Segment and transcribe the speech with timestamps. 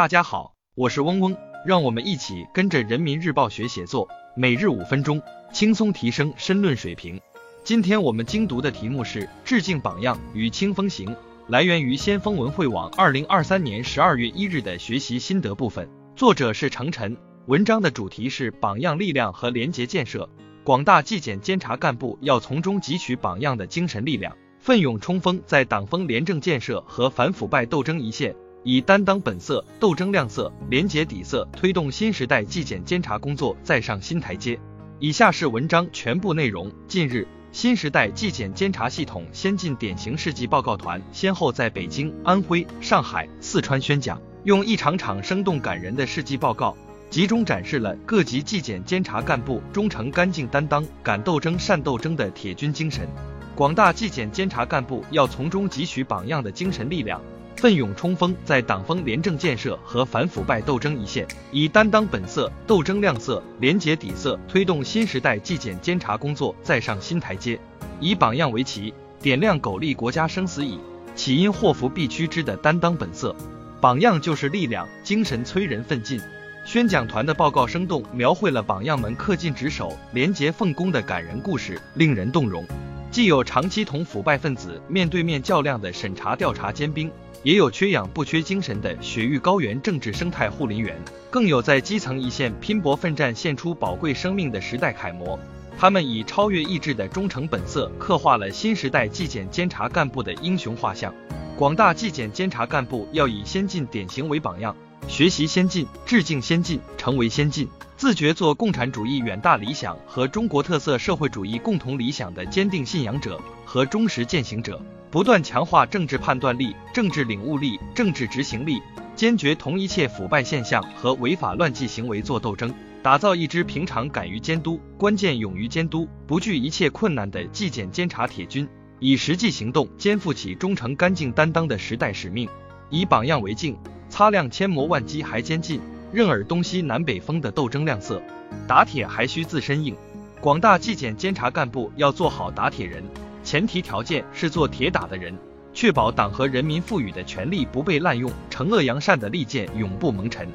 [0.00, 5.20] 大家好，我是嗡嗡，让我们一起跟着人民日报学写作，每日五分钟，
[5.52, 7.20] 轻松提升申论水平。
[7.62, 11.14] 今天我们精读的题目是致敬榜样与清风行，
[11.48, 15.86] 来源于先锋文汇网二零二三年十二月一日的学习心得部分，
[16.16, 17.14] 作者是程晨。
[17.44, 20.26] 文章的主题是榜样力量和廉洁建设。
[20.64, 28.34] 广大纪检监察干部要从中汲取榜样的精神力量，奋勇冲锋在党风廉政建设和反腐败斗争一线。
[28.62, 34.58] 以担当本色、斗争亮色、廉洁底色，推动新时代纪检监察工作再上新台阶。
[34.98, 36.70] 以下是文章全部内容。
[36.86, 46.76] 近日，新时代纪检监察系统先进典型事迹报告团先后在北京、安徽、上海、四川宣讲，用一场场生动感人的事迹报告，
[47.08, 53.08] 集中展示了各级纪检监察干部忠诚干净担当、敢斗争善斗争的铁军精神。
[53.56, 57.20] 广大纪检监察干部要从中汲取榜样的精神力量。
[57.60, 67.60] 奋勇冲锋在党风廉政建设和反腐败斗争一线，以担当本色、斗争亮色、廉洁底色，推动新时代纪检监察工作再上新台阶。
[68.00, 70.80] 以榜样为旗，点亮苟利国家生死以，
[71.14, 73.36] 岂因祸福避趋之的担当本色。
[73.78, 76.18] 榜样就是力量，精神催人奋进。
[76.64, 82.66] 宣讲团的报告生动描绘了榜样们恪尽职守、廉洁奉公的感人故事，令人动容。
[83.10, 87.10] 既有长期同腐败分子面对面较量的审查调查尖兵。
[87.42, 90.94] 也有缺氧不缺精神的雪域高原政治生态护林员，
[91.30, 95.38] 更有在基层一线拼搏奋战献出宝贵生命的时代楷模。
[95.78, 101.14] 他们以超越意志的忠诚本色，刻画了新时代纪检监察干部的英雄画像。
[101.56, 104.76] 广大纪检监察干部要以先进典型为榜样，
[105.10, 114.80] 学习先进，致敬先进，成为先进，自觉做共产主义远大理想和中国特色社会主义共同理想的坚定信仰者和忠实践行者。
[115.10, 118.80] 不断强化政治判断力、政治领悟力、政治执行力，
[119.16, 122.72] 坚决同一切腐败现象和违法乱纪行为作斗争，
[123.02, 128.66] 打造一支平常敢于监督、关键勇于监督、不惧一切困难的纪检监察铁军，
[129.00, 132.48] 以实际行动肩负起忠诚干净担当的时代使命。
[132.88, 133.76] 以榜样为镜，
[134.10, 135.80] 擦亮千磨万击还坚劲、
[136.12, 138.20] 任尔东西南北风的斗争亮色。
[138.66, 139.96] 打铁还需自身硬，
[140.40, 143.02] 广大纪检监察干部要做好打铁人。
[143.42, 145.34] 前提条件是做铁打的人，
[145.72, 150.46] 确保党和人民赋予的权力不被滥用，惩恶扬善的利剑永不蒙尘。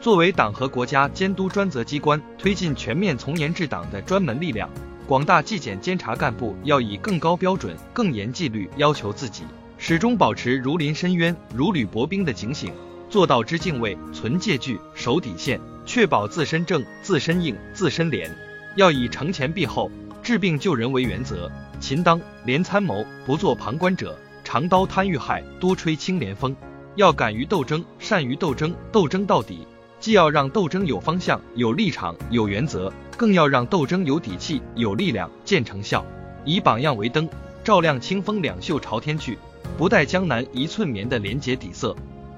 [0.00, 4.68] 作为党和国家监督专责机关，推进全面从严治党的专门力量，
[5.06, 9.44] 广大纪检监察干部要以更高标准、更严纪律要求自己，
[9.78, 12.70] 始终保持如临深渊、如履薄冰的警醒，
[13.14, 18.28] 做到知敬畏、存戒惧、守底线，确保自身正、自身硬、自身廉。
[18.74, 19.88] 要以惩前毖后、
[20.20, 21.48] 治病救人为原则。
[21.78, 24.08] 勤当廉参谋，不做旁观者；
[24.42, 26.56] 长刀贪欲害，多吹清廉风。
[26.96, 29.64] 要敢于斗争，善于斗争，斗争到底。
[30.00, 36.04] 既要让斗争有方向、有立场、有原则，更要让斗争有底气、有力量、见成效。
[36.44, 37.28] 以榜样为灯，
[37.62, 39.38] 照亮清风两袖朝天去，
[39.78, 41.94] 不带江南一寸棉的廉洁底色。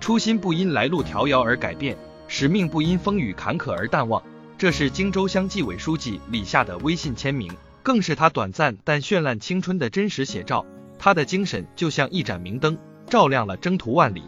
[0.06, 4.22] 初心不因来路迢遥而改变，使命不因风雨坎坷而淡忘。
[4.56, 7.53] 这是荆州乡纪委书记李夏的微信签名。
[7.83, 10.65] 更是他短暂但绚烂青春的真实写照。
[10.97, 12.78] 他的精神就像一盏明灯，
[13.11, 14.22] 照亮了征途万里。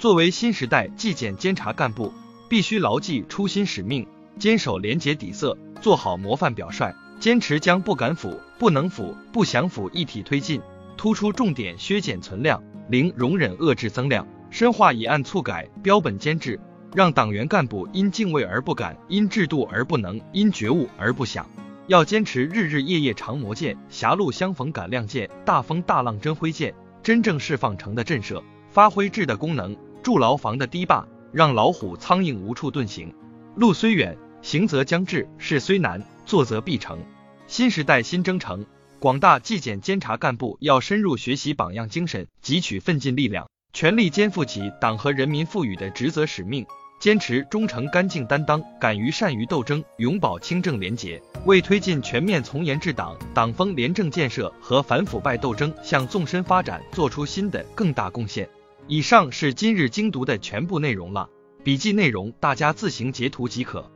[0.00, 2.12] 作为新时代纪检监察干部，
[2.48, 4.04] 必须牢记初心使命，
[4.36, 10.60] 坚守廉洁底色，做好模范表率，坚持将不敢腐、不能腐、不想腐一体推进，
[10.96, 16.58] 突出重点削减存量，零容忍遏制增量，深化以案促改、标本兼治，
[16.94, 21.48] 让党员干部因敬畏而不敢，因制度而不能，因觉悟而不想。
[21.86, 33.14] 要坚持日日夜夜常磨剑，狭路相逢赶亮剑，大风大浪真挥剑，真正释放城的震慑，发挥治的功能，筑牢房的堤坝，让老虎苍蝇无处遁形。
[33.54, 36.98] 路虽远，行则将至；事虽难，做则必成。
[37.46, 38.66] 新时代新征程，
[39.00, 46.66] 广大纪检监察干部要深入学习榜样精神，汲取奋进力量，全力肩负起党和人民赋予的职责使命。
[46.98, 58.46] 坚持忠诚干净担当，敢于善于斗争，永保清正廉洁，为推进全面从严治党、党风廉政建设和反腐败斗争向纵深发展做出新的更大贡献。
[58.86, 61.26] 以上是今日精读的全部内容了，
[61.64, 63.90] 笔记内容大家自行截图即可。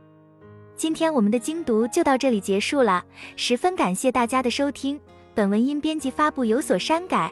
[0.75, 3.05] 今天我们的精读就到这里结束了，
[3.35, 4.99] 十分感谢大家的收听。
[5.35, 7.31] 本文因编辑发布有所删改，